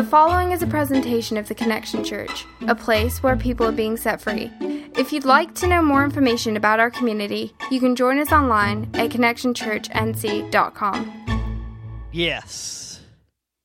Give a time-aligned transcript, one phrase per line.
[0.00, 3.98] The following is a presentation of the Connection Church, a place where people are being
[3.98, 4.50] set free.
[4.96, 8.88] If you'd like to know more information about our community, you can join us online
[8.94, 12.06] at connectionchurchnc.com.
[12.12, 13.02] Yes.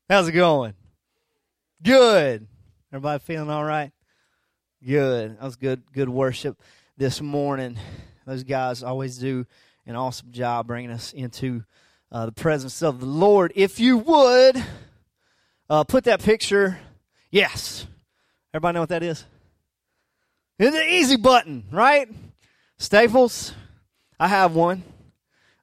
[0.10, 0.74] How's it going?
[1.82, 2.46] Good.
[2.92, 3.94] Everybody feeling all right?
[4.86, 5.38] Good.
[5.38, 6.62] That was good good worship
[6.98, 7.78] this morning.
[8.26, 9.46] Those guys always do
[9.86, 11.64] an awesome job bringing us into
[12.12, 13.54] uh, the presence of the Lord.
[13.56, 14.62] If you would
[15.70, 16.79] uh, put that picture,
[17.32, 17.87] yes.
[18.54, 19.25] Everybody know what that is?
[20.57, 22.07] It's an easy button, right?
[22.78, 23.54] Staples.
[24.20, 24.83] I have one.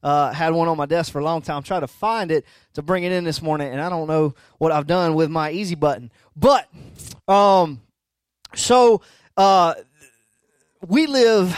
[0.02, 1.62] Uh, had one on my desk for a long time.
[1.62, 4.72] Tried to find it to bring it in this morning, and I don't know what
[4.72, 6.10] I've done with my easy button.
[6.36, 6.68] But,
[7.28, 7.80] um,
[8.54, 9.00] so
[9.36, 9.74] uh,
[10.86, 11.56] we live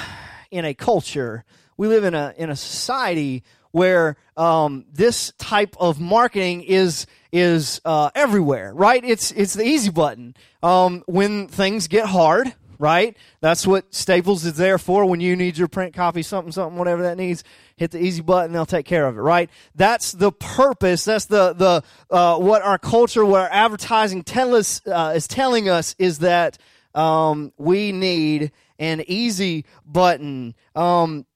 [0.51, 1.45] in a culture.
[1.77, 3.43] We live in a in a society
[3.75, 9.05] where um, this type of marketing is is uh, everywhere, right?
[9.05, 10.37] It's it's the easy button.
[10.63, 13.17] Um, when things get hard, right?
[13.41, 15.07] That's what Staples is there for.
[15.07, 17.43] When you need your print copy, something, something, whatever that needs,
[17.75, 18.53] hit the easy button.
[18.53, 19.51] They'll take care of it, right?
[19.75, 21.05] That's the purpose.
[21.05, 21.83] That's the the
[22.15, 26.59] uh, what our culture, what our advertising tell us uh, is telling us is that
[26.95, 30.55] um, we need an easy button.
[30.77, 31.27] Um,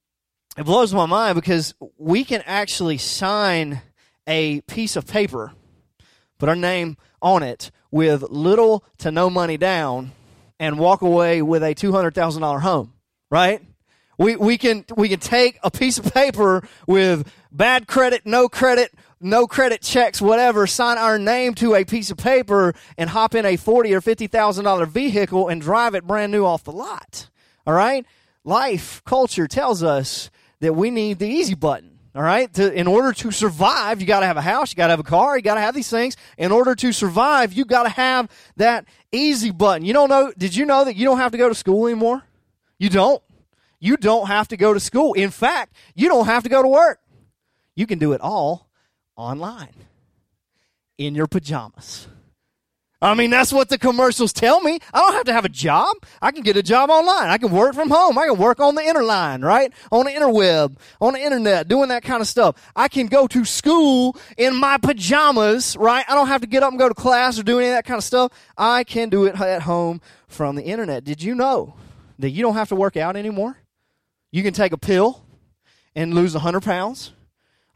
[0.59, 3.81] it blows my mind because we can actually sign
[4.27, 5.53] a piece of paper,
[6.39, 10.11] put our name on it with little to no money down,
[10.59, 12.93] and walk away with a two hundred thousand dollar home.
[13.31, 13.63] Right?
[14.19, 18.93] We we can we can take a piece of paper with bad credit, no credit,
[19.21, 23.47] no credit checks, whatever, sign our name to a piece of paper and hop in
[23.47, 27.31] a forty or fifty thousand dollar vehicle and drive it brand new off the lot.
[27.65, 28.05] All right?
[28.43, 31.99] Life, culture tells us that we need the easy button.
[32.15, 32.53] All right.
[32.55, 35.01] To, in order to survive, you got to have a house, you got to have
[35.01, 36.17] a car, you got to have these things.
[36.37, 39.85] In order to survive, you got to have that easy button.
[39.85, 42.23] You don't know, did you know that you don't have to go to school anymore?
[42.79, 43.23] You don't.
[43.81, 45.13] You don't have to go to school.
[45.15, 46.99] In fact, you don't have to go to work.
[47.77, 48.69] You can do it all
[49.17, 49.75] online
[50.97, 52.09] in your pajamas.
[53.01, 54.81] I mean, that's what the commercials tell me.
[54.93, 55.97] I don't have to have a job.
[56.21, 57.29] I can get a job online.
[57.29, 58.19] I can work from home.
[58.19, 59.73] I can work on the interline, right?
[59.93, 62.57] On the interweb, on the internet, doing that kind of stuff.
[62.75, 66.05] I can go to school in my pajamas, right?
[66.09, 67.85] I don't have to get up and go to class or do any of that
[67.85, 68.33] kind of stuff.
[68.57, 71.05] I can do it at home from the internet.
[71.05, 71.75] Did you know
[72.19, 73.59] that you don't have to work out anymore?
[74.33, 75.23] You can take a pill
[75.95, 77.13] and lose 100 pounds.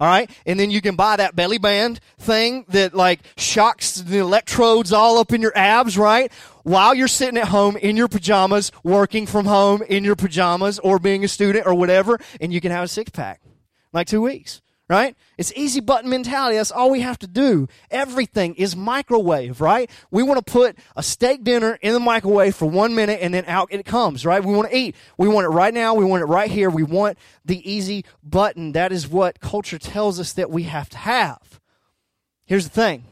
[0.03, 0.29] All right.
[0.47, 5.17] And then you can buy that belly band thing that like shocks the electrodes all
[5.19, 6.33] up in your abs, right?
[6.65, 10.99] While you're sitting at home in your pajamas, working from home in your pajamas or
[10.99, 12.19] being a student or whatever.
[12.41, 13.43] And you can have a six pack
[13.93, 15.17] like two weeks, right?
[15.39, 16.57] It's easy button mentality.
[16.57, 17.69] That's all we have to do.
[17.91, 19.91] Everything is microwave, right?
[20.11, 23.45] We want to put a steak dinner in the microwave for one minute and then
[23.47, 24.45] out it comes, right?
[24.45, 24.95] We want to eat.
[25.17, 25.95] We want it right now.
[25.95, 26.69] We want it right here.
[26.69, 28.73] We want the easy button.
[28.73, 31.61] That is what culture tells us that we have to have.
[32.45, 33.05] Here's the thing.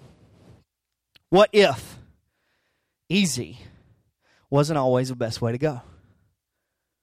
[1.30, 1.98] What if
[3.09, 3.60] easy
[4.50, 5.80] wasn't always the best way to go?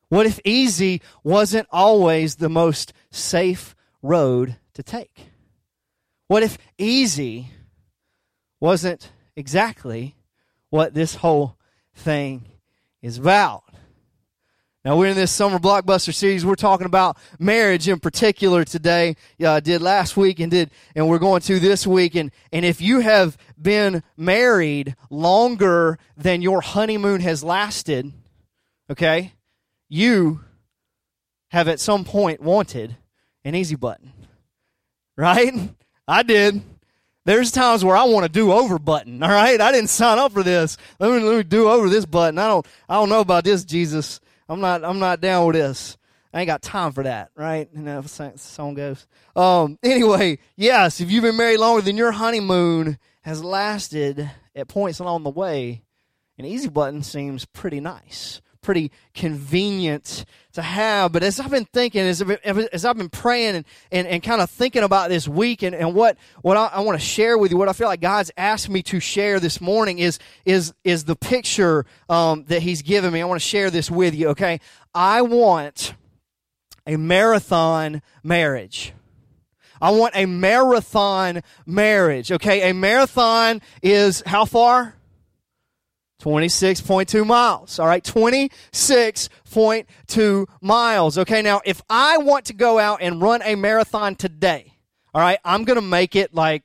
[0.10, 3.76] What if easy wasn't always the most safe
[4.08, 5.28] road to take?
[6.28, 7.52] What if easy
[8.60, 10.16] wasn't exactly
[10.70, 11.58] what this whole
[11.94, 12.46] thing
[13.02, 13.64] is about?
[14.88, 16.46] Now we're in this summer blockbuster series.
[16.46, 19.18] We're talking about marriage in particular today.
[19.38, 22.16] Yeah, I did last week and did, and we're going to this week.
[22.16, 28.14] And and if you have been married longer than your honeymoon has lasted,
[28.90, 29.34] okay,
[29.90, 30.42] you
[31.50, 32.96] have at some point wanted
[33.48, 34.12] an easy button.
[35.16, 35.54] Right?
[36.08, 36.62] I did.
[37.26, 39.24] There's times where I want a do over button.
[39.24, 39.60] All right?
[39.60, 40.78] I didn't sign up for this.
[41.00, 42.38] Let me, let me do over this button.
[42.38, 44.20] I don't I don't know about this, Jesus.
[44.48, 45.98] I'm not I'm not down with this.
[46.34, 47.68] I ain't got time for that, right?
[47.74, 49.08] You know, the song goes.
[49.36, 55.00] Um, anyway, yes, if you've been married longer than your honeymoon has lasted at points
[55.00, 55.84] along the way,
[56.38, 61.12] an easy button seems pretty nice pretty convenient to have.
[61.12, 64.24] But as I've been thinking, as I've been, as I've been praying and, and, and
[64.24, 67.38] kind of thinking about this week and, and what, what I, I want to share
[67.38, 70.74] with you, what I feel like God's asked me to share this morning is, is,
[70.84, 73.22] is the picture um, that He's given me.
[73.22, 74.60] I want to share this with you, okay?
[74.94, 75.94] I want
[76.88, 78.94] a marathon marriage.
[79.80, 82.70] I want a marathon marriage, okay?
[82.70, 84.97] A marathon is how far?
[86.22, 87.80] 26.2 miles.
[87.80, 91.18] All right, 26.2 miles.
[91.18, 94.74] Okay, now if I want to go out and run a marathon today,
[95.14, 96.64] all right, I'm going to make it like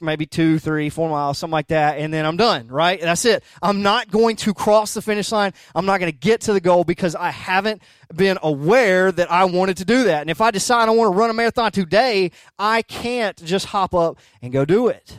[0.00, 3.00] maybe two, three, four miles, something like that, and then I'm done, right?
[3.00, 3.42] That's it.
[3.62, 5.52] I'm not going to cross the finish line.
[5.74, 7.82] I'm not going to get to the goal because I haven't
[8.14, 10.20] been aware that I wanted to do that.
[10.20, 13.94] And if I decide I want to run a marathon today, I can't just hop
[13.94, 15.18] up and go do it,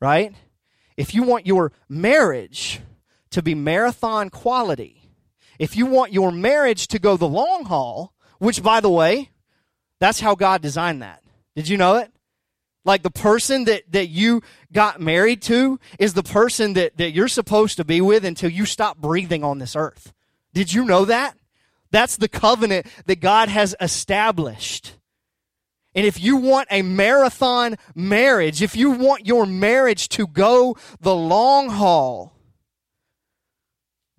[0.00, 0.34] right?
[0.96, 2.80] If you want your marriage
[3.34, 5.10] to be marathon quality,
[5.58, 9.30] if you want your marriage to go the long haul, which by the way,
[10.00, 11.22] that's how God designed that.
[11.54, 12.10] Did you know it?
[12.84, 14.42] Like the person that, that you
[14.72, 18.66] got married to is the person that, that you're supposed to be with until you
[18.66, 20.12] stop breathing on this earth.
[20.52, 21.36] Did you know that?
[21.90, 24.98] That's the covenant that God has established.
[25.94, 31.14] And if you want a marathon marriage, if you want your marriage to go the
[31.14, 32.34] long haul,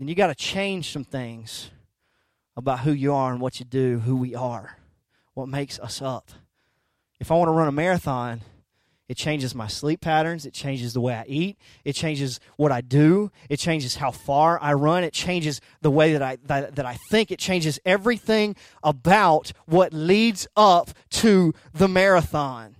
[0.05, 1.71] then you got to change some things
[2.55, 4.77] about who you are and what you do, who we are,
[5.33, 6.29] what makes us up.
[7.19, 8.41] If I want to run a marathon,
[9.09, 10.45] it changes my sleep patterns.
[10.45, 11.57] It changes the way I eat.
[11.83, 13.31] It changes what I do.
[13.49, 15.03] It changes how far I run.
[15.03, 17.31] It changes the way that I, that, that I think.
[17.31, 22.75] It changes everything about what leads up to the marathon.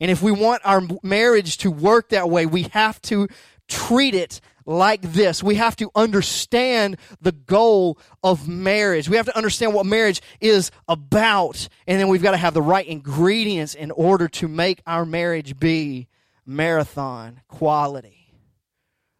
[0.00, 3.28] And if we want our marriage to work that way, we have to
[3.68, 5.42] treat it like this.
[5.42, 9.08] We have to understand the goal of marriage.
[9.08, 11.68] We have to understand what marriage is about.
[11.86, 15.58] And then we've got to have the right ingredients in order to make our marriage
[15.58, 16.08] be
[16.46, 18.34] marathon quality.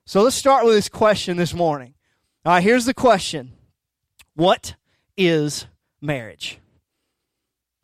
[0.05, 1.95] So let's start with this question this morning.
[2.45, 3.53] All right, here's the question
[4.35, 4.75] What
[5.17, 5.67] is
[6.01, 6.59] marriage?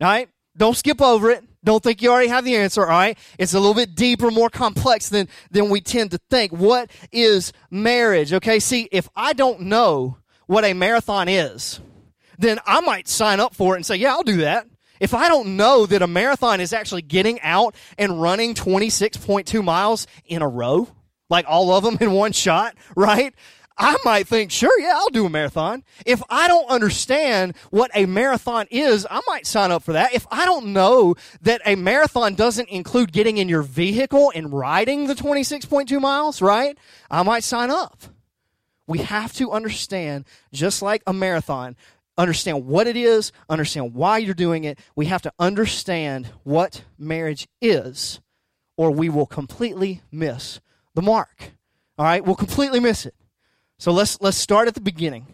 [0.00, 1.44] All right, don't skip over it.
[1.64, 3.18] Don't think you already have the answer, all right?
[3.38, 6.52] It's a little bit deeper, more complex than, than we tend to think.
[6.52, 8.32] What is marriage?
[8.32, 11.80] Okay, see, if I don't know what a marathon is,
[12.38, 14.66] then I might sign up for it and say, yeah, I'll do that.
[15.00, 20.06] If I don't know that a marathon is actually getting out and running 26.2 miles
[20.24, 20.88] in a row,
[21.30, 23.34] like all of them in one shot, right?
[23.78, 25.84] I might think, sure, yeah, I'll do a marathon.
[26.04, 30.14] If I don't understand what a marathon is, I might sign up for that.
[30.14, 35.06] If I don't know that a marathon doesn't include getting in your vehicle and riding
[35.06, 36.76] the 26.2 miles, right?
[37.08, 38.02] I might sign up.
[38.88, 41.76] We have to understand, just like a marathon,
[42.16, 44.78] understand what it is, understand why you're doing it.
[44.96, 48.20] We have to understand what marriage is,
[48.76, 50.60] or we will completely miss
[50.94, 51.52] the mark.
[51.96, 52.24] All right?
[52.24, 53.14] We'll completely miss it.
[53.78, 55.26] So let's let's start at the beginning.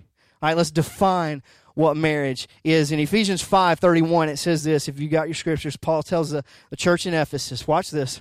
[0.43, 1.43] All right, let's define
[1.75, 2.93] what marriage is.
[2.93, 6.76] In Ephesians 5:31 it says this, if you got your scriptures, Paul tells the, the
[6.76, 8.20] church in Ephesus, watch this.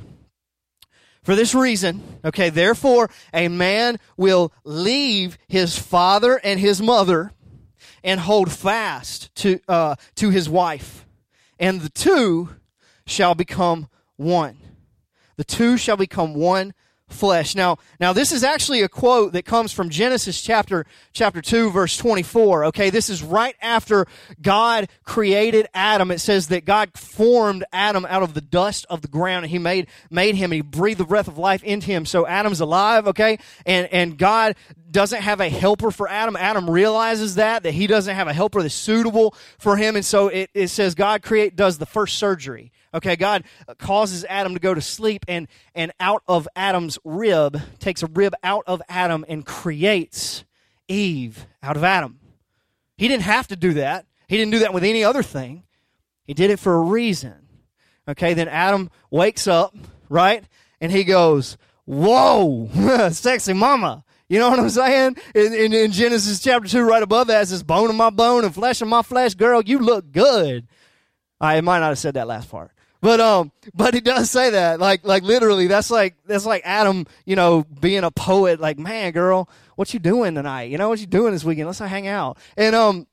[1.24, 7.32] For this reason, okay, therefore a man will leave his father and his mother
[8.04, 11.06] and hold fast to uh, to his wife,
[11.60, 12.50] and the two
[13.06, 14.58] shall become one.
[15.36, 16.74] The two shall become one
[17.10, 17.56] flesh.
[17.56, 21.96] Now, now this is actually a quote that comes from Genesis chapter chapter 2 verse
[21.98, 22.66] 24.
[22.66, 24.08] Okay, this is right after
[24.42, 26.12] God created Adam.
[26.12, 29.60] It says that God formed Adam out of the dust of the ground and he
[29.60, 32.06] made made him and he breathed the breath of life into him.
[32.06, 33.38] So Adam's alive, okay?
[33.66, 34.56] And and God
[34.94, 36.36] doesn't have a helper for Adam.
[36.36, 39.96] Adam realizes that, that he doesn't have a helper that's suitable for him.
[39.96, 42.72] And so it, it says God create, does the first surgery.
[42.94, 43.44] Okay, God
[43.80, 48.36] causes Adam to go to sleep and, and out of Adam's rib, takes a rib
[48.44, 50.44] out of Adam and creates
[50.88, 52.20] Eve out of Adam.
[52.98, 54.06] He didn't have to do that.
[54.28, 55.64] He didn't do that with any other thing.
[56.26, 57.34] He did it for a reason.
[58.08, 59.76] Okay, then Adam wakes up,
[60.10, 60.44] right?
[60.80, 62.70] And he goes, Whoa,
[63.12, 64.04] sexy mama.
[64.30, 65.18] You know what I'm saying?
[65.36, 68.46] In, in, in, Genesis chapter 2, right above that, it says, Bone of my bone
[68.46, 69.36] and flesh of my flesh.
[69.36, 70.68] Girl, you look good.
[71.40, 72.72] I might not have said that last part.
[73.04, 77.06] But um, but he does say that, like like literally, that's like that's like Adam,
[77.26, 78.62] you know, being a poet.
[78.62, 80.72] Like, man, girl, what you doing tonight?
[80.72, 81.68] You know, what you doing this weekend?
[81.68, 82.38] Let's hang out.
[82.56, 83.08] And um,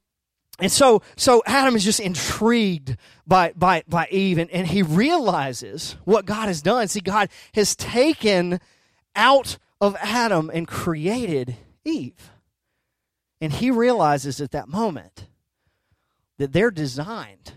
[0.61, 5.97] and so so Adam is just intrigued by by by Eve, and, and he realizes
[6.05, 6.87] what God has done.
[6.87, 8.61] See, God has taken
[9.17, 12.31] out of Adam and created Eve,
[13.41, 15.27] and he realizes at that moment
[16.39, 17.55] that they're designed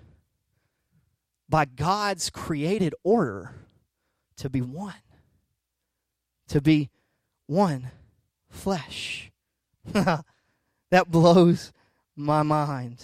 [1.53, 3.53] by God's created order
[4.37, 4.95] to be one,
[6.47, 6.89] to be
[7.45, 7.91] one
[8.49, 9.31] flesh.
[9.93, 10.23] that
[11.09, 11.71] blows
[12.15, 13.03] my mind.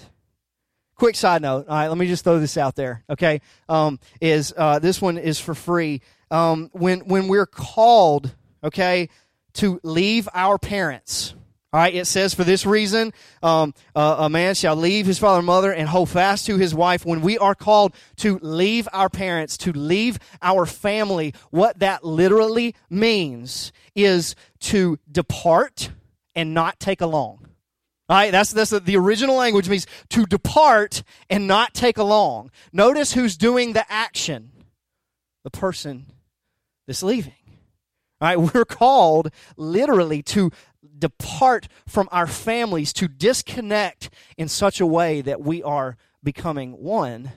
[0.96, 1.68] Quick side note.
[1.68, 3.04] All right, let me just throw this out there.
[3.08, 6.02] Okay, um, is uh, this one is for free?
[6.32, 9.10] Um, when when we're called, okay,
[9.54, 11.36] to leave our parents,
[11.72, 15.38] All right, it says, for this reason, um, uh, a man shall leave his father
[15.38, 17.06] and mother and hold fast to his wife.
[17.06, 22.74] When we are called to leave our parents, to leave our family, what that literally
[22.90, 25.92] means is to depart
[26.34, 27.46] and not take along.
[28.10, 32.50] All right, that's, that's the, the original language means to depart and not take along.
[32.74, 34.52] Notice who's doing the action
[35.44, 36.08] the person
[36.88, 37.34] that's leaving.
[38.22, 40.52] All right, we're called literally to
[41.00, 47.32] depart from our families, to disconnect in such a way that we are becoming one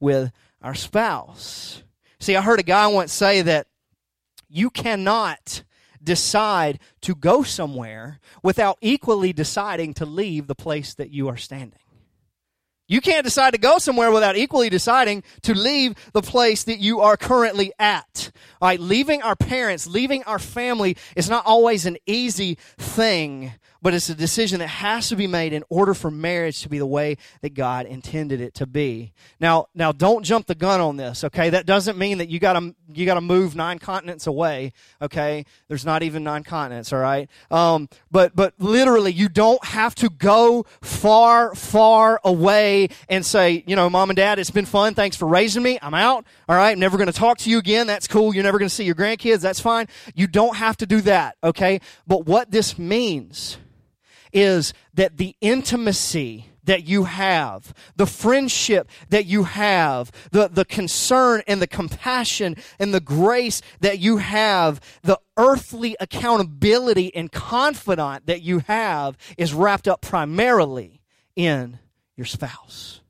[0.00, 0.32] with
[0.62, 1.82] our spouse.
[2.18, 3.68] See, I heard a guy once say that
[4.48, 5.62] you cannot
[6.02, 11.80] decide to go somewhere without equally deciding to leave the place that you are standing.
[12.88, 17.00] You can't decide to go somewhere without equally deciding to leave the place that you
[17.00, 18.30] are currently at.
[18.60, 23.52] All right, leaving our parents, leaving our family is not always an easy thing
[23.86, 26.76] but it's a decision that has to be made in order for marriage to be
[26.76, 29.12] the way that God intended it to be.
[29.38, 31.50] Now, now don't jump the gun on this, okay?
[31.50, 35.44] That doesn't mean that you got to you got to move nine continents away, okay?
[35.68, 37.30] There's not even nine continents, all right?
[37.48, 43.76] Um, but but literally, you don't have to go far far away and say, you
[43.76, 44.94] know, mom and dad, it's been fun.
[44.94, 45.78] Thanks for raising me.
[45.80, 46.26] I'm out.
[46.48, 47.86] All right, never going to talk to you again.
[47.86, 48.34] That's cool.
[48.34, 49.42] You're never going to see your grandkids.
[49.42, 49.86] That's fine.
[50.16, 51.80] You don't have to do that, okay?
[52.04, 53.58] But what this means
[54.36, 61.42] is that the intimacy that you have, the friendship that you have, the, the concern
[61.46, 68.42] and the compassion and the grace that you have, the earthly accountability and confidant that
[68.42, 71.00] you have is wrapped up primarily
[71.34, 71.78] in
[72.14, 73.00] your spouse.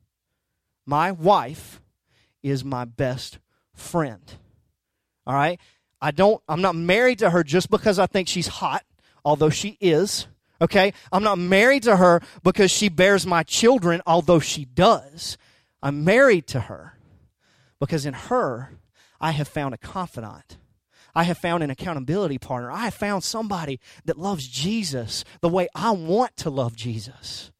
[0.85, 1.81] My wife
[2.41, 3.39] is my best
[3.73, 4.23] friend.
[5.25, 5.59] All right?
[5.99, 8.85] I don't I'm not married to her just because I think she's hot,
[9.25, 10.27] although she is.
[10.61, 10.93] Okay?
[11.11, 15.37] I'm not married to her because she bears my children, although she does.
[15.81, 16.97] I'm married to her
[17.79, 18.71] because in her,
[19.19, 20.57] I have found a confidant.
[21.15, 22.71] I have found an accountability partner.
[22.71, 27.51] I have found somebody that loves Jesus the way I want to love Jesus.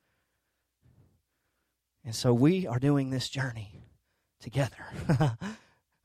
[2.05, 3.81] And so we are doing this journey
[4.39, 4.77] together.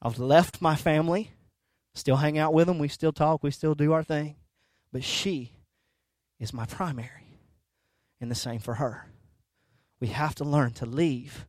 [0.02, 1.30] I've left my family,
[1.94, 4.36] still hang out with them, we still talk, we still do our thing.
[4.92, 5.52] But she
[6.42, 7.38] is my primary.
[8.20, 9.06] And the same for her.
[10.00, 11.46] We have to learn to leave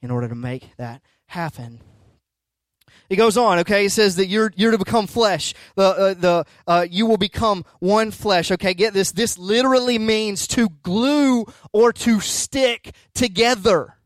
[0.00, 1.80] in order to make that happen.
[3.08, 3.82] He goes on, okay?
[3.82, 5.54] He says that you're you're to become flesh.
[5.76, 8.50] The uh, the uh, you will become one flesh.
[8.50, 9.12] Okay, get this.
[9.12, 13.96] This literally means to glue or to stick together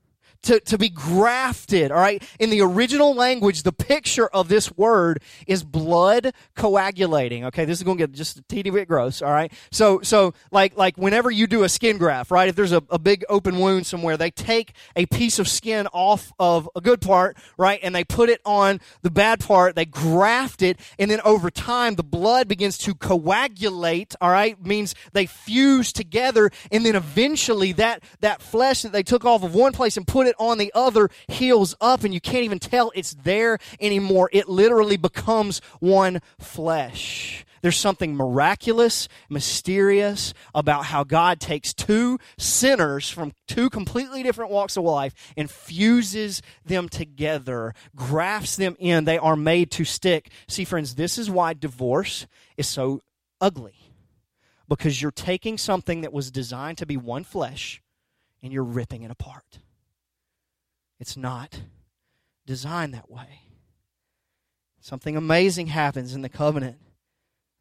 [0.45, 2.23] to, to be grafted, all right?
[2.39, 7.45] In the original language, the picture of this word is blood coagulating.
[7.47, 9.53] Okay, this is going to get just a teeny bit gross, all right?
[9.71, 12.49] So, so like, like whenever you do a skin graft, right?
[12.49, 16.33] If there's a, a big open wound somewhere, they take a piece of skin off
[16.39, 17.81] of a good part, right?
[17.83, 21.95] And they put it on the bad part, they graft it, and then over time,
[21.95, 24.63] the blood begins to coagulate, all right?
[24.65, 29.55] Means they fuse together, and then eventually that, that flesh that they took off of
[29.55, 32.59] one place and put it it on the other heals up, and you can't even
[32.59, 34.29] tell it's there anymore.
[34.33, 37.45] It literally becomes one flesh.
[37.65, 44.77] There's something miraculous, mysterious about how God takes two sinners from two completely different walks
[44.77, 49.07] of life and fuses them together, grafts them in.
[49.07, 50.29] They are made to stick.
[50.47, 52.27] See, friends, this is why divorce
[52.59, 53.01] is so
[53.41, 53.77] ugly.
[54.69, 57.81] Because you're taking something that was designed to be one flesh
[58.43, 59.61] and you're ripping it apart.
[60.99, 61.61] It's not
[62.47, 63.41] designed that way.
[64.81, 66.77] Something amazing happens in the covenant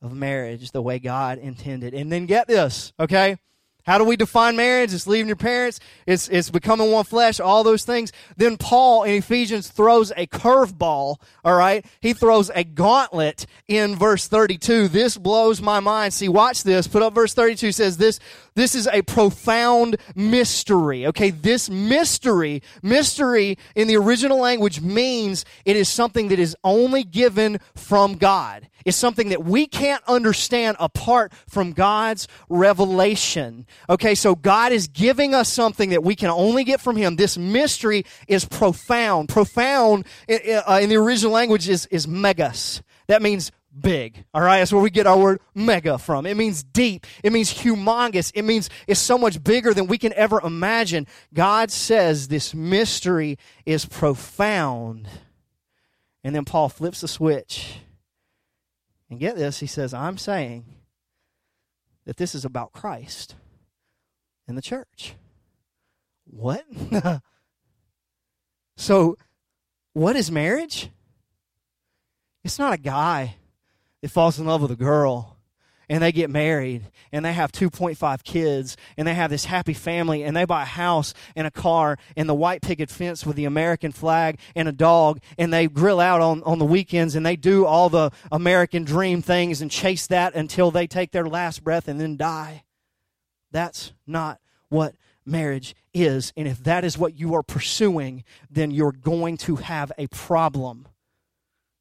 [0.02, 1.94] of marriage the way God intended.
[1.94, 3.38] And then get this, okay?
[3.86, 4.94] How do we define marriage?
[4.94, 5.80] It's leaving your parents.
[6.08, 8.13] It's, it's becoming one flesh, all those things.
[8.38, 11.86] Then Paul in Ephesians throws a curveball, all right?
[12.00, 14.88] He throws a gauntlet in verse 32.
[14.88, 16.13] This blows my mind.
[16.13, 16.88] See, watch this.
[16.88, 18.20] Put up verse 32 says this,
[18.56, 21.06] this is a profound mystery.
[21.08, 21.32] Okay.
[21.32, 27.60] This mystery, mystery in the original language means it is something that is only given
[27.75, 33.66] from God is something that we can't understand apart from God's revelation.
[33.90, 37.16] Okay, so God is giving us something that we can only get from Him.
[37.16, 39.30] This mystery is profound.
[39.30, 42.82] Profound uh, in the original language is, is megas.
[43.08, 44.24] That means big.
[44.34, 46.25] All right, that's where we get our word mega from.
[46.25, 47.06] It means deep.
[47.24, 48.32] It means humongous.
[48.36, 51.08] It means it's so much bigger than we can ever imagine.
[51.34, 55.08] God says this mystery is profound.
[56.24, 57.80] And then Paul flips the switch
[59.13, 60.65] and get this, he says, I'm saying
[62.05, 63.36] that this is about Christ
[64.48, 65.13] and the church.
[66.25, 66.65] What?
[68.75, 69.17] so,
[69.93, 70.89] what is marriage?
[72.43, 73.36] It's not a guy
[74.01, 75.33] that falls in love with a girl
[75.90, 80.24] and they get married and they have 2.5 kids and they have this happy family
[80.24, 83.46] and they buy a house and a car and the white picket fence with the
[83.46, 87.36] American flag and a dog and they grill out on, on the weekends and they
[87.36, 91.88] do all the American dream things and chase that until they take their last breath
[91.88, 92.63] and then die.
[93.52, 96.34] That's not what marriage is.
[96.36, 100.88] And if that is what you are pursuing, then you're going to have a problem.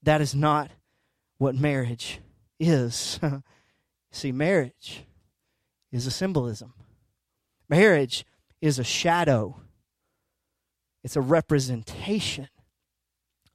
[0.03, 0.71] That is not
[1.39, 2.21] what marriage
[2.61, 3.19] is.
[4.13, 5.05] See, marriage
[5.91, 6.75] is a symbolism.
[7.69, 8.25] Marriage
[8.61, 9.57] is a shadow.
[11.03, 12.49] It's a representation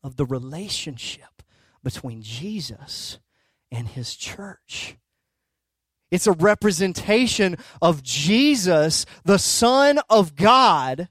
[0.03, 1.43] of the relationship
[1.83, 3.19] between Jesus
[3.71, 4.97] and his church.
[6.09, 11.09] It's a representation of Jesus, the Son of God,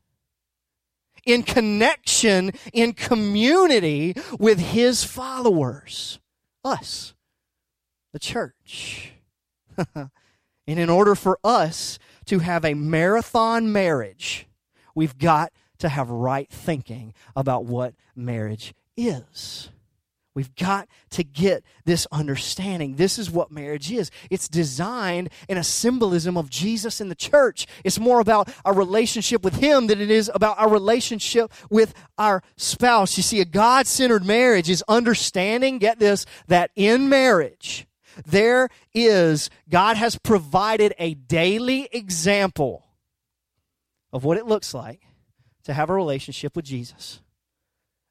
[1.24, 6.18] in connection, in community with his followers,
[6.64, 7.14] us,
[8.12, 9.12] the church.
[9.94, 10.10] and
[10.66, 14.46] in order for us to have a marathon marriage,
[14.94, 19.70] we've got to have right thinking about what marriage is.
[20.36, 22.96] We've got to get this understanding.
[22.96, 24.10] This is what marriage is.
[24.28, 27.66] It's designed in a symbolism of Jesus and the church.
[27.84, 32.42] It's more about our relationship with Him than it is about our relationship with our
[32.58, 33.16] spouse.
[33.16, 37.86] You see, a God centered marriage is understanding, get this, that in marriage,
[38.24, 42.86] there is, God has provided a daily example
[44.12, 45.02] of what it looks like
[45.64, 47.20] to have a relationship with Jesus.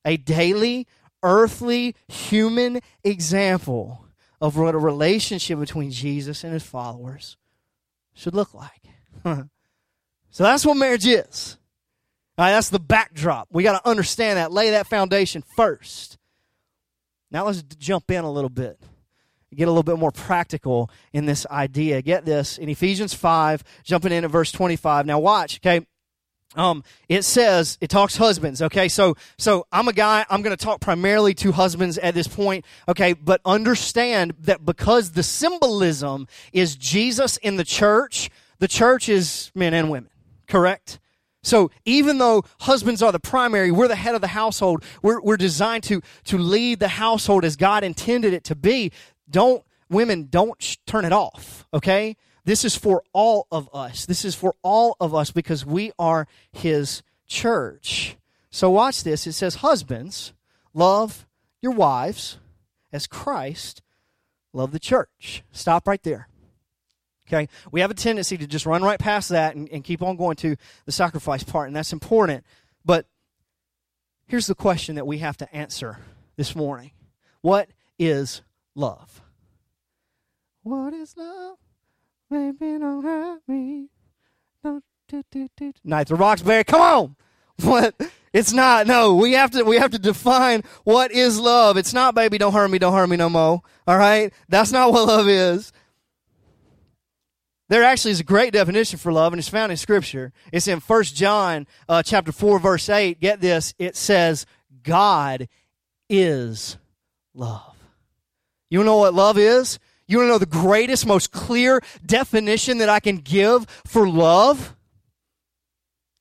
[0.04, 0.88] A daily,
[1.24, 4.06] earthly, human example
[4.40, 7.38] of what a relationship between Jesus and his followers
[8.14, 8.82] should look like.
[10.30, 11.58] so that's what marriage is.
[12.38, 13.48] All right, that's the backdrop.
[13.50, 16.18] We got to understand that, lay that foundation first.
[17.32, 18.78] Now let's jump in a little bit
[19.56, 22.02] get a little bit more practical in this idea.
[22.02, 25.06] Get this in Ephesians 5, jumping in at verse 25.
[25.06, 25.86] Now, watch, okay?
[26.56, 30.64] Um, it says it talks husbands okay so so i'm a guy i'm going to
[30.64, 36.78] talk primarily to husbands at this point okay but understand that because the symbolism is
[36.78, 40.10] jesus in the church the church is men and women
[40.48, 41.00] correct
[41.46, 44.84] so even though husbands are the primary, we're the head of the household.
[45.04, 48.92] We're, we're designed to, to lead the household as God intended it to be.
[49.30, 52.16] Don't, women, don't sh- turn it off, okay?
[52.46, 54.06] This is for all of us.
[54.06, 58.18] This is for all of us because we are his church.
[58.52, 59.26] So watch this.
[59.26, 60.34] It says, Husbands,
[60.74, 61.26] love
[61.62, 62.38] your wives
[62.94, 63.82] as Christ
[64.54, 65.44] loved the church.
[65.52, 66.30] Stop right there.
[67.28, 67.50] Okay?
[67.72, 70.36] We have a tendency to just run right past that and, and keep on going
[70.38, 72.46] to the sacrifice part, and that's important.
[72.86, 73.08] But
[74.28, 75.98] here's the question that we have to answer
[76.38, 76.92] this morning
[77.42, 78.42] What is
[78.76, 79.22] love.
[80.64, 81.58] What is love?
[82.30, 83.90] Baby, don't hurt me.
[84.64, 85.74] Don't do, do, do.
[85.84, 87.16] Nights of Roxbury, come on!
[87.64, 87.96] What?
[88.34, 88.86] It's not.
[88.86, 91.78] No, we have to we have to define what is love.
[91.78, 93.62] It's not baby, don't hurt me, don't hurt me no more.
[93.88, 94.34] All right?
[94.50, 95.72] That's not what love is.
[97.70, 100.34] There actually is a great definition for love, and it's found in Scripture.
[100.52, 103.20] It's in First John uh, chapter 4, verse 8.
[103.20, 103.74] Get this.
[103.80, 104.46] It says,
[104.84, 105.48] God
[106.10, 106.78] is
[107.34, 107.75] love.
[108.70, 109.80] You know what love is?
[110.08, 114.76] You want to know the greatest, most clear definition that I can give for love?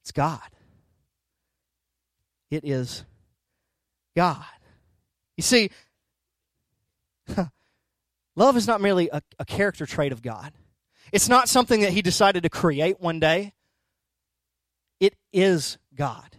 [0.03, 0.41] It's God.
[2.51, 3.05] It is
[4.17, 4.45] God.
[5.37, 5.71] You see,
[8.37, 10.53] love is not merely a, a, character trait of God,
[11.13, 13.53] it's not something that He decided to create one day.
[15.01, 16.37] It is God.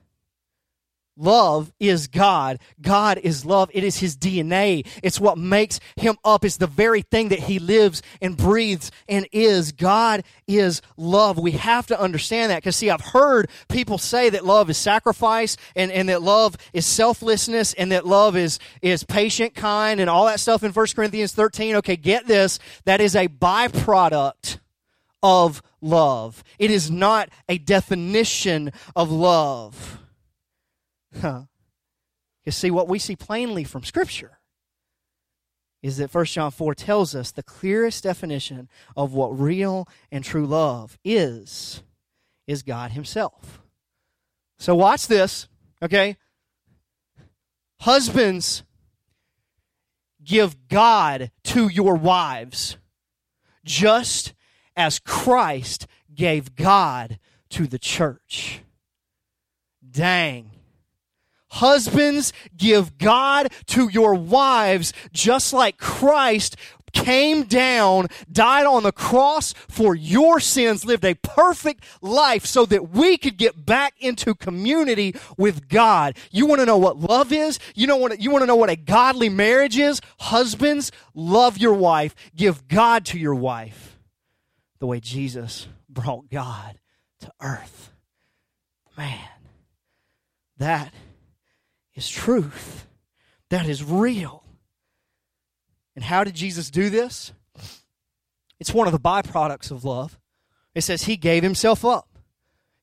[1.17, 2.60] Love is God.
[2.82, 3.69] God is love.
[3.73, 4.86] It is His DNA.
[5.01, 6.43] It's what makes Him up.
[6.43, 9.71] It's the very thing that He lives and breathes and is.
[9.71, 11.38] God is love.
[11.38, 15.56] We have to understand that because, see, I've heard people say that love is sacrifice
[15.75, 20.25] and, and that love is selflessness and that love is, is patient, kind, and all
[20.25, 21.75] that stuff in 1 Corinthians 13.
[21.78, 22.60] Okay, get this.
[22.84, 24.60] That is a byproduct
[25.23, 30.04] of love, it is not a definition of love.
[31.23, 34.39] You see, what we see plainly from Scripture
[35.82, 40.45] is that 1 John 4 tells us the clearest definition of what real and true
[40.45, 41.84] love is,
[42.47, 43.62] is God Himself.
[44.58, 45.47] So watch this,
[45.84, 46.17] okay?
[47.82, 48.63] Husbands,
[50.23, 52.78] give God to your wives,
[53.63, 54.34] just
[54.75, 58.62] as Christ gave God to the church.
[59.88, 60.51] Dang.
[61.55, 66.57] Husbands, give God to your wives just like Christ
[66.95, 72.89] came down, died on the cross for your sins, lived a perfect life so that
[72.89, 76.17] we could get back into community with God.
[76.31, 77.59] You want to know what love is?
[77.75, 80.01] You know what you want to know what a godly marriage is?
[80.19, 83.99] Husbands, love your wife, give God to your wife
[84.79, 86.79] the way Jesus brought God
[87.19, 87.91] to earth.
[88.97, 89.19] Man,
[90.57, 90.93] that
[91.95, 92.88] is truth.
[93.49, 94.43] That is real.
[95.95, 97.31] And how did Jesus do this?
[98.60, 100.19] It's one of the byproducts of love.
[100.73, 102.10] It says he gave himself up.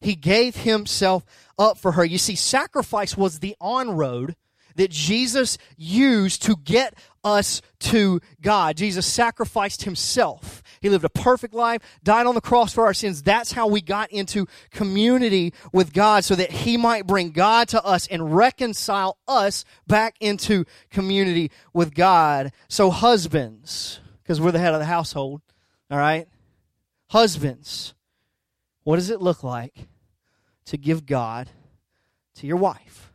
[0.00, 1.24] He gave himself
[1.58, 2.04] up for her.
[2.04, 4.34] You see, sacrifice was the on road
[4.76, 8.76] that Jesus used to get us to God.
[8.76, 10.62] Jesus sacrificed himself.
[10.80, 13.22] He lived a perfect life, died on the cross for our sins.
[13.22, 17.84] That's how we got into community with God so that he might bring God to
[17.84, 22.52] us and reconcile us back into community with God.
[22.68, 25.42] So husbands, because we're the head of the household,
[25.90, 26.26] all right?
[27.10, 27.94] Husbands,
[28.84, 29.86] what does it look like
[30.64, 31.48] to give God
[32.36, 33.11] to your wife?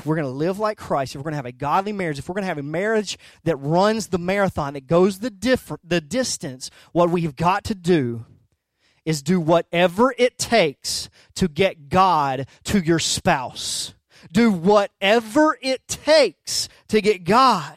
[0.00, 2.18] If we're going to live like Christ, if we're going to have a godly marriage,
[2.18, 5.86] if we're going to have a marriage that runs the marathon, that goes the different,
[5.86, 8.24] the distance, what we've got to do
[9.04, 13.92] is do whatever it takes to get God to your spouse.
[14.32, 17.76] Do whatever it takes to get God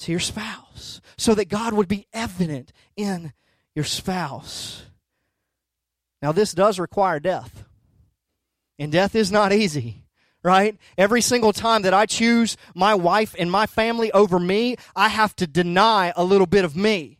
[0.00, 3.32] to your spouse so that God would be evident in
[3.74, 4.82] your spouse.
[6.20, 7.64] Now, this does require death,
[8.78, 10.05] and death is not easy
[10.46, 10.76] right?
[10.96, 15.34] Every single time that I choose my wife and my family over me, I have
[15.36, 17.15] to deny a little bit of me.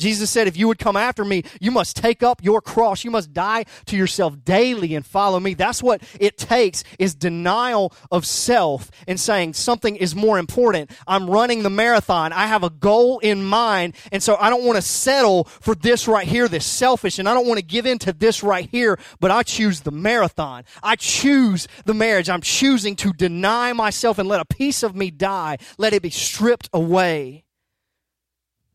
[0.00, 3.04] Jesus said, if you would come after me, you must take up your cross.
[3.04, 5.54] You must die to yourself daily and follow me.
[5.54, 10.90] That's what it takes is denial of self and saying something is more important.
[11.06, 12.32] I'm running the marathon.
[12.32, 13.94] I have a goal in mind.
[14.10, 17.34] And so I don't want to settle for this right here, this selfish, and I
[17.34, 20.64] don't want to give in to this right here, but I choose the marathon.
[20.82, 22.30] I choose the marriage.
[22.30, 25.58] I'm choosing to deny myself and let a piece of me die.
[25.78, 27.44] Let it be stripped away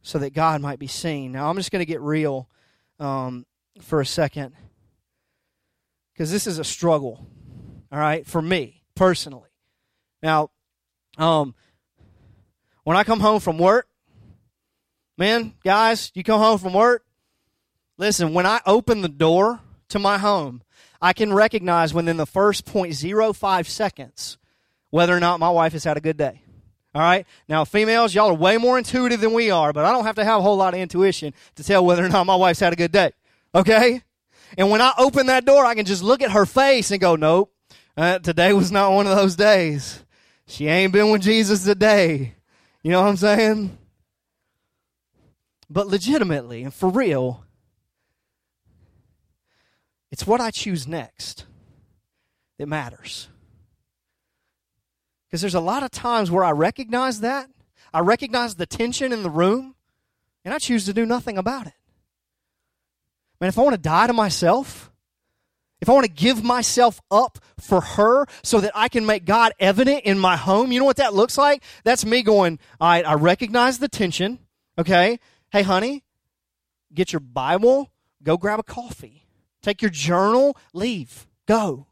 [0.05, 1.31] so that God might be seen.
[1.31, 2.47] Now, I'm just going to get real
[2.99, 3.43] um,
[3.81, 4.53] for a second
[6.13, 7.25] because this is a struggle,
[7.91, 9.49] all right, for me personally.
[10.21, 10.51] Now,
[11.17, 11.55] um,
[12.83, 13.87] when I come home from work,
[15.17, 17.03] man, guys, you come home from work,
[17.97, 20.61] listen, when I open the door to my home,
[21.01, 24.37] I can recognize within the first 0.05 seconds
[24.91, 26.43] whether or not my wife has had a good day.
[26.95, 27.27] All right.
[27.49, 30.23] Now, females, y'all are way more intuitive than we are, but I don't have to
[30.23, 32.77] have a whole lot of intuition to tell whether or not my wife's had a
[32.77, 33.11] good day.
[33.53, 34.01] Okay.
[34.57, 37.17] And when I open that door, I can just look at her face and go,
[37.17, 37.51] nope,
[37.97, 40.05] uh, today was not one of those days.
[40.47, 42.35] She ain't been with Jesus today.
[42.81, 43.77] You know what I'm saying?
[45.69, 47.43] But legitimately and for real,
[50.11, 51.45] it's what I choose next
[52.57, 53.27] that matters.
[55.27, 57.49] Because there's a lot of times where I recognize that.
[57.93, 59.75] I recognize the tension in the room,
[60.43, 61.73] and I choose to do nothing about it.
[63.39, 64.91] Man, if I want to die to myself,
[65.81, 69.53] if I want to give myself up for her so that I can make God
[69.59, 71.63] evident in my home, you know what that looks like?
[71.83, 74.39] That's me going, all right, I recognize the tension.
[74.77, 75.19] Okay.
[75.51, 76.03] Hey, honey,
[76.93, 77.91] get your Bible,
[78.23, 79.25] go grab a coffee,
[79.61, 81.87] take your journal, leave, go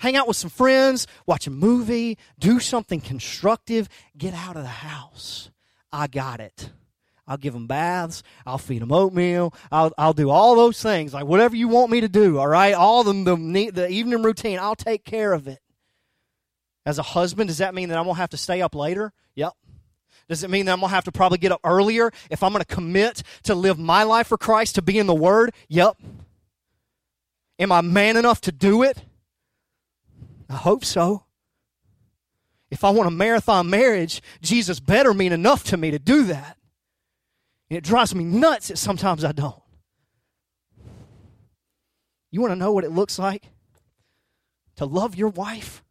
[0.00, 4.68] hang out with some friends, watch a movie, do something constructive, get out of the
[4.68, 5.50] house.
[5.92, 6.70] I got it.
[7.28, 8.22] I'll give them baths.
[8.44, 9.54] I'll feed them oatmeal.
[9.70, 12.74] I'll, I'll do all those things, like whatever you want me to do, all right?
[12.74, 15.60] All the, the, the evening routine, I'll take care of it.
[16.86, 19.12] As a husband, does that mean that I'm going to have to stay up later?
[19.34, 19.52] Yep.
[20.28, 22.52] Does it mean that I'm going to have to probably get up earlier if I'm
[22.52, 25.52] going to commit to live my life for Christ, to be in the Word?
[25.68, 25.98] Yep.
[27.58, 28.96] Am I man enough to do it?
[30.50, 31.24] I hope so.
[32.70, 36.58] If I want a marathon marriage, Jesus better mean enough to me to do that.
[37.68, 39.62] And it drives me nuts that sometimes I don't.
[42.32, 43.44] You want to know what it looks like
[44.76, 45.84] to love your wife?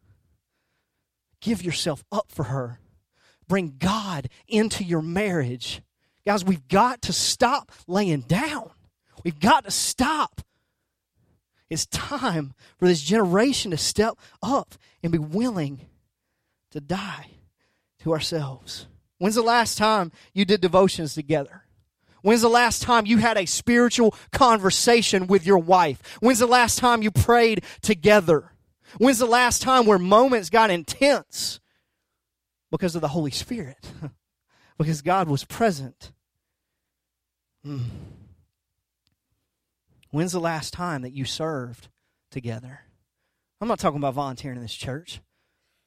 [1.40, 2.80] Give yourself up for her.
[3.48, 5.80] Bring God into your marriage.
[6.26, 8.70] Guys, we've got to stop laying down.
[9.24, 10.42] We've got to stop
[11.70, 15.86] it's time for this generation to step up and be willing
[16.72, 17.28] to die
[18.00, 18.86] to ourselves.
[19.18, 21.62] When's the last time you did devotions together?
[22.22, 26.02] When's the last time you had a spiritual conversation with your wife?
[26.20, 28.52] When's the last time you prayed together?
[28.98, 31.60] When's the last time where moments got intense
[32.70, 33.90] because of the Holy Spirit?
[34.78, 36.12] because God was present.
[37.66, 37.84] Mm.
[40.10, 41.88] When's the last time that you served
[42.30, 42.80] together?
[43.60, 45.20] I'm not talking about volunteering in this church.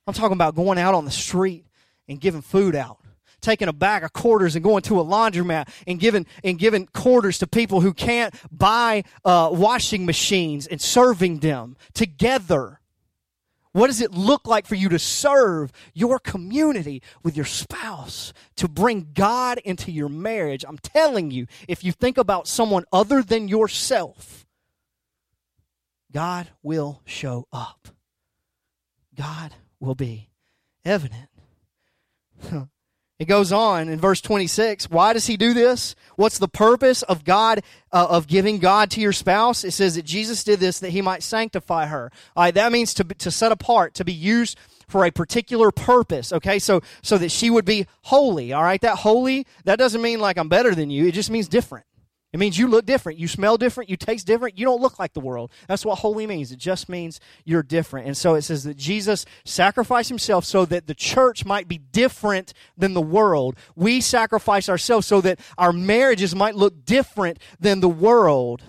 [0.08, 1.66] I'm talking about going out on the street
[2.08, 3.00] and giving food out
[3.44, 7.38] taking a bag of quarters and going to a laundromat and giving and giving quarters
[7.40, 12.80] to people who can't buy uh, washing machines and serving them together.
[13.74, 18.68] What does it look like for you to serve your community with your spouse, to
[18.68, 20.64] bring God into your marriage?
[20.68, 24.46] I'm telling you, if you think about someone other than yourself,
[26.12, 27.88] God will show up.
[29.16, 30.30] God will be
[30.86, 31.30] evident.
[33.24, 34.90] It goes on in verse 26.
[34.90, 35.96] Why does he do this?
[36.18, 39.64] What's the purpose of God, uh, of giving God to your spouse?
[39.64, 42.12] It says that Jesus did this that he might sanctify her.
[42.36, 44.58] All right, that means to, to set apart, to be used
[44.90, 46.60] for a particular purpose, okay?
[46.60, 48.82] So, so that she would be holy, all right?
[48.82, 51.08] That holy, that doesn't mean like I'm better than you.
[51.08, 51.86] It just means different.
[52.34, 55.14] It means you look different, you smell different, you taste different, you don't look like
[55.14, 55.52] the world.
[55.68, 56.52] That's what holy means.
[56.52, 58.08] It just means you're different.
[58.08, 62.54] And so it says that Jesus sacrificed himself so that the church might be different
[62.76, 63.56] than the world.
[63.76, 68.64] We sacrifice ourselves so that our marriages might look different than the world.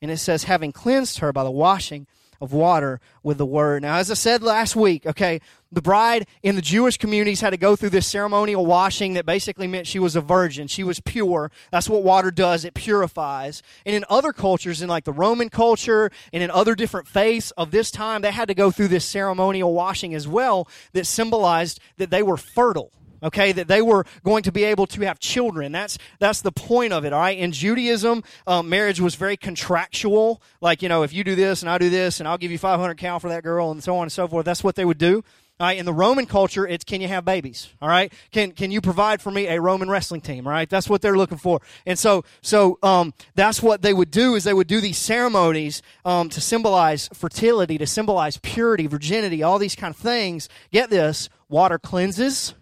[0.00, 2.06] And it says, having cleansed her by the washing
[2.40, 3.82] of water with the word.
[3.82, 5.40] Now, as I said last week, okay,
[5.74, 9.66] the bride in the Jewish communities had to go through this ceremonial washing that basically
[9.66, 10.66] meant she was a virgin.
[10.66, 11.50] She was pure.
[11.70, 12.64] That's what water does.
[12.64, 13.62] It purifies.
[13.84, 17.70] And in other cultures, in like the Roman culture and in other different faiths of
[17.70, 22.10] this time, they had to go through this ceremonial washing as well that symbolized that
[22.10, 22.92] they were fertile
[23.24, 26.92] okay that they were going to be able to have children that's that's the point
[26.92, 31.12] of it all right in judaism um, marriage was very contractual like you know if
[31.12, 33.42] you do this and i do this and i'll give you 500 cow for that
[33.42, 35.24] girl and so on and so forth that's what they would do
[35.60, 37.68] all right, in the Roman culture, it's can you have babies?
[37.80, 40.48] All right, can can you provide for me a Roman wrestling team?
[40.48, 44.10] All right, that's what they're looking for, and so so um, that's what they would
[44.10, 49.44] do is they would do these ceremonies um, to symbolize fertility, to symbolize purity, virginity,
[49.44, 50.48] all these kind of things.
[50.72, 52.54] Get this: water cleanses,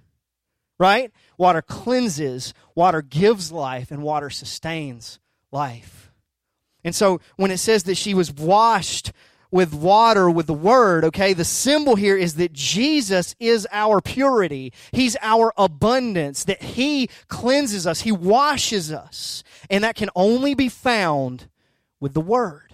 [0.78, 1.10] right?
[1.38, 5.18] Water cleanses, water gives life, and water sustains
[5.50, 6.12] life.
[6.84, 9.12] And so when it says that she was washed
[9.52, 14.72] with water with the word, okay, the symbol here is that Jesus is our purity.
[14.90, 19.44] He's our abundance, that He cleanses us, He washes us.
[19.70, 21.48] And that can only be found
[22.00, 22.72] with the word.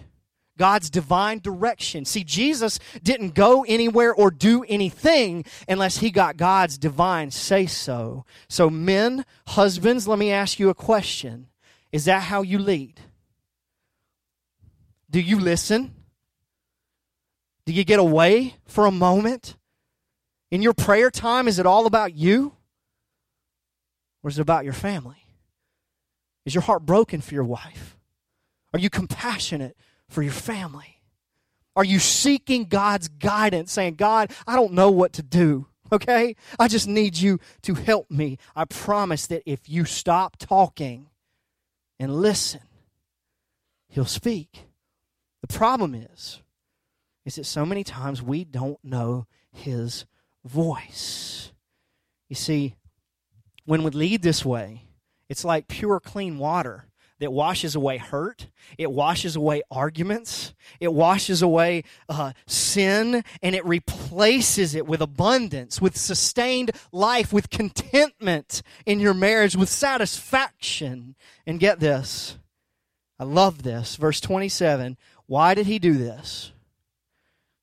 [0.57, 2.03] God's divine direction.
[2.03, 8.25] See, Jesus didn't go anywhere or do anything unless he got God's divine say so.
[8.49, 11.47] So, men, husbands, let me ask you a question
[11.93, 12.99] Is that how you lead?
[15.09, 15.95] Do you listen?
[17.69, 19.55] Do you get away for a moment?
[20.49, 22.53] In your prayer time, is it all about you?
[24.23, 25.23] Or is it about your family?
[26.47, 27.95] Is your heart broken for your wife?
[28.73, 29.77] Are you compassionate
[30.07, 30.99] for your family?
[31.75, 36.35] Are you seeking God's guidance, saying, God, I don't know what to do, okay?
[36.57, 38.39] I just need you to help me.
[38.55, 41.05] I promise that if you stop talking
[41.99, 42.61] and listen,
[43.89, 44.65] He'll speak.
[45.41, 46.41] The problem is,
[47.29, 50.05] is that so many times we don't know His
[50.43, 51.51] voice.
[52.27, 52.75] You see,
[53.65, 54.85] when we lead this way,
[55.29, 56.85] it's like pure, clean water
[57.19, 58.47] that washes away hurt.
[58.79, 60.55] It washes away arguments.
[60.79, 67.51] It washes away uh, sin and it replaces it with abundance, with sustained life, with
[67.51, 71.15] contentment in your marriage, with satisfaction.
[71.45, 72.39] And get this.
[73.19, 73.97] I love this.
[73.97, 74.97] Verse 27.
[75.27, 76.53] Why did he do this?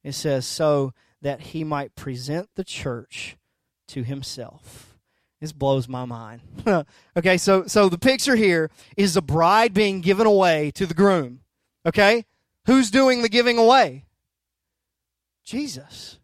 [0.06, 3.36] It says, so that he might present the church
[3.88, 4.96] to himself
[5.40, 6.40] this blows my mind.
[7.16, 11.40] okay, so so the picture here is the bride being given away to the groom.
[11.84, 12.24] Okay?
[12.66, 14.06] Who's doing the giving away?
[15.44, 16.18] Jesus.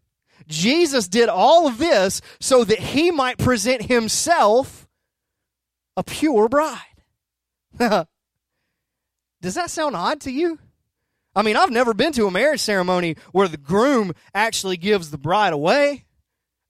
[0.49, 4.89] Jesus did all of this so that he might present himself
[5.97, 6.79] a pure bride.
[9.41, 10.59] Does that sound odd to you?
[11.35, 15.19] I mean, I've never been to a marriage ceremony where the groom actually gives the
[15.19, 16.05] bride away.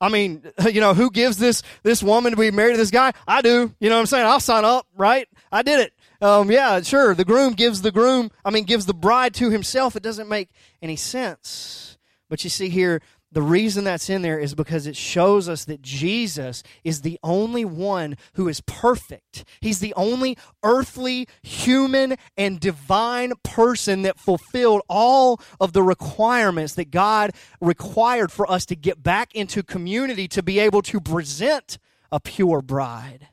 [0.01, 3.13] I mean, you know, who gives this this woman to be married to this guy?
[3.27, 3.75] I do.
[3.81, 4.27] You know what I'm saying?
[4.27, 5.29] I'll sign up, right?
[5.51, 5.93] I did it.
[6.21, 7.15] Um, yeah, sure.
[7.15, 9.97] The groom gives the groom, I mean, gives the bride to himself.
[9.97, 11.99] It doesn't make any sense.
[12.31, 15.81] But you see here, the reason that's in there is because it shows us that
[15.81, 19.45] Jesus is the only one who is perfect.
[19.63, 26.91] He's the only earthly, human, and divine person that fulfilled all of the requirements that
[26.91, 31.79] God required for us to get back into community to be able to present
[32.11, 33.29] a pure bride.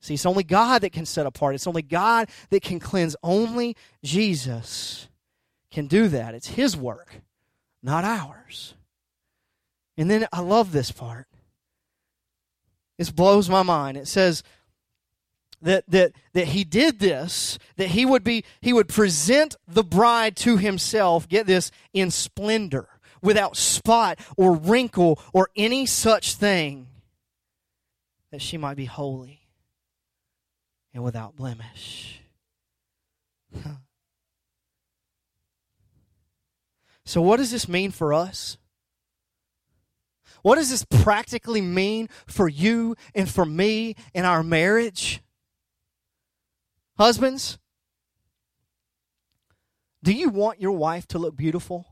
[0.00, 3.14] See, it's only God that can set apart, it's only God that can cleanse.
[3.22, 5.08] Only Jesus
[5.70, 6.34] can do that.
[6.34, 7.22] It's His work,
[7.82, 8.74] not ours.
[9.96, 11.26] And then I love this part.
[12.98, 13.96] This blows my mind.
[13.96, 14.42] It says
[15.62, 20.36] that that that he did this, that he would be he would present the bride
[20.36, 22.88] to himself, get this, in splendor,
[23.22, 26.88] without spot or wrinkle or any such thing,
[28.30, 29.40] that she might be holy
[30.92, 32.20] and without blemish.
[37.04, 38.58] So what does this mean for us?
[40.46, 45.20] What does this practically mean for you and for me in our marriage?
[46.96, 47.58] Husbands,
[50.04, 51.84] do you want your wife to look beautiful?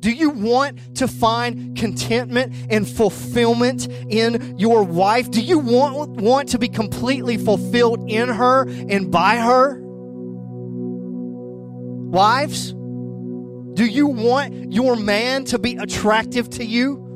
[0.00, 5.30] Do you want to find contentment and fulfillment in your wife?
[5.30, 9.80] Do you want, want to be completely fulfilled in her and by her?
[12.10, 12.74] Wives,
[13.74, 17.06] do you want your man to be attractive to you?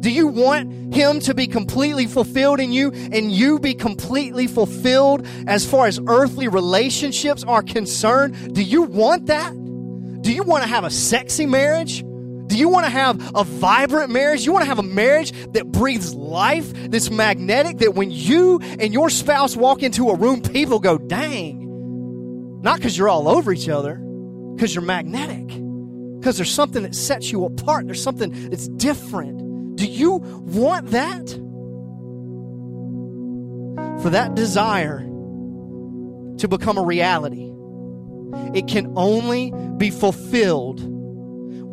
[0.00, 5.26] Do you want him to be completely fulfilled in you and you be completely fulfilled
[5.46, 8.54] as far as earthly relationships are concerned?
[8.54, 9.52] Do you want that?
[10.22, 12.02] Do you want to have a sexy marriage?
[12.02, 14.44] Do you want to have a vibrant marriage?
[14.44, 18.92] You want to have a marriage that breathes life, that's magnetic, that when you and
[18.92, 22.60] your spouse walk into a room, people go, dang.
[22.60, 23.96] Not because you're all over each other,
[24.56, 25.61] because you're magnetic
[26.22, 27.84] because there's something that sets you apart.
[27.86, 29.74] There's something that's different.
[29.74, 31.28] Do you want that?
[34.02, 37.50] For that desire to become a reality,
[38.56, 40.80] it can only be fulfilled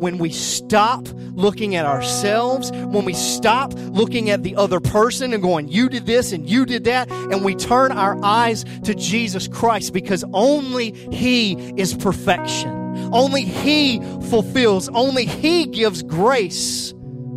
[0.00, 5.44] when we stop looking at ourselves, when we stop looking at the other person and
[5.44, 9.46] going, you did this and you did that, and we turn our eyes to Jesus
[9.46, 12.79] Christ because only He is perfection.
[13.12, 16.92] Only He fulfills, only He gives grace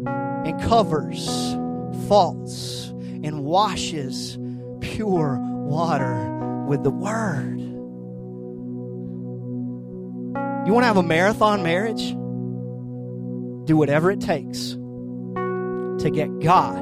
[0.06, 1.54] and covers
[2.08, 2.88] faults
[3.24, 4.38] and washes
[4.82, 7.60] pure water with the Word.
[10.66, 12.12] You want to have a marathon marriage?
[13.66, 16.78] Do whatever it takes to get God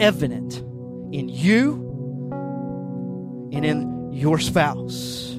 [0.00, 0.58] evident
[1.12, 1.82] in you
[3.52, 5.35] and in your spouse.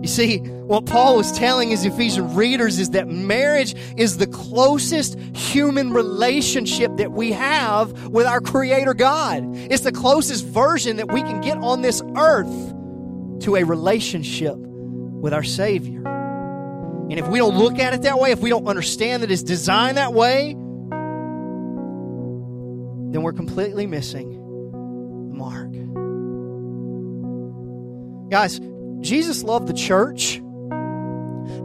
[0.00, 5.18] You see, what Paul was telling his Ephesian readers is that marriage is the closest
[5.34, 9.42] human relationship that we have with our Creator God.
[9.56, 12.74] It's the closest version that we can get on this earth
[13.40, 16.06] to a relationship with our Savior.
[17.10, 19.42] And if we don't look at it that way, if we don't understand that it's
[19.42, 20.52] designed that way,
[23.10, 24.30] then we're completely missing
[25.30, 25.72] the mark.
[28.30, 28.60] Guys,
[29.00, 30.40] Jesus loved the church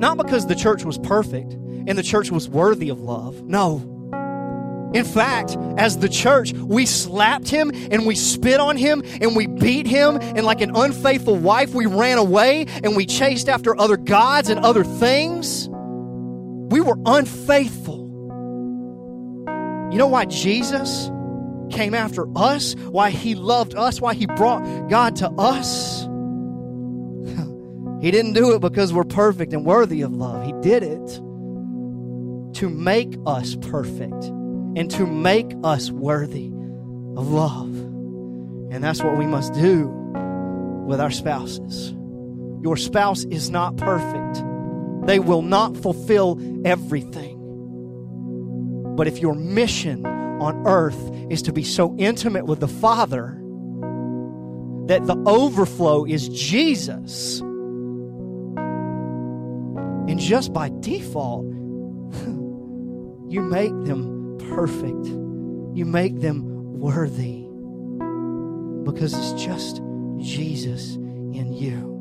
[0.03, 3.41] not because the church was perfect and the church was worthy of love.
[3.43, 3.89] No.
[4.93, 9.47] In fact, as the church, we slapped him and we spit on him and we
[9.47, 13.97] beat him, and like an unfaithful wife, we ran away and we chased after other
[13.97, 15.67] gods and other things.
[15.67, 18.03] We were unfaithful.
[19.91, 21.09] You know why Jesus
[21.71, 22.75] came after us?
[22.75, 23.99] Why he loved us?
[23.99, 26.07] Why he brought God to us?
[28.03, 30.45] He didn't do it because we're perfect and worthy of love.
[30.45, 31.07] He did it
[32.55, 34.25] to make us perfect
[34.75, 37.73] and to make us worthy of love.
[38.73, 39.87] And that's what we must do
[40.85, 41.91] with our spouses.
[42.61, 44.43] Your spouse is not perfect,
[45.07, 47.39] they will not fulfill everything.
[48.97, 53.39] But if your mission on earth is to be so intimate with the Father
[54.87, 57.41] that the overflow is Jesus
[60.13, 61.43] and just by default,
[63.31, 65.07] you make them perfect.
[65.75, 66.43] You make them
[66.79, 67.47] worthy
[68.83, 69.77] because it's just
[70.19, 71.92] Jesus in you.